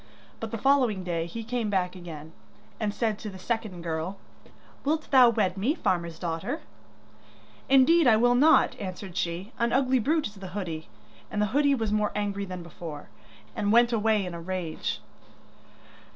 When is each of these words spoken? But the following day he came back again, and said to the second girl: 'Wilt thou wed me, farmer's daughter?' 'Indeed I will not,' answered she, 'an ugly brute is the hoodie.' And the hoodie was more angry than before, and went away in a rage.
But 0.39 0.49
the 0.49 0.57
following 0.57 1.03
day 1.03 1.27
he 1.27 1.43
came 1.43 1.69
back 1.69 1.95
again, 1.95 2.31
and 2.79 2.91
said 2.91 3.19
to 3.19 3.29
the 3.29 3.37
second 3.37 3.83
girl: 3.83 4.17
'Wilt 4.83 5.11
thou 5.11 5.29
wed 5.29 5.57
me, 5.57 5.75
farmer's 5.75 6.17
daughter?' 6.17 6.61
'Indeed 7.69 8.07
I 8.07 8.17
will 8.17 8.33
not,' 8.33 8.75
answered 8.79 9.15
she, 9.15 9.51
'an 9.59 9.71
ugly 9.71 9.99
brute 9.99 10.25
is 10.25 10.33
the 10.37 10.57
hoodie.' 10.57 10.89
And 11.29 11.39
the 11.39 11.45
hoodie 11.53 11.75
was 11.75 11.91
more 11.91 12.11
angry 12.15 12.45
than 12.45 12.63
before, 12.63 13.09
and 13.55 13.71
went 13.71 13.93
away 13.93 14.25
in 14.25 14.33
a 14.33 14.41
rage. 14.41 15.01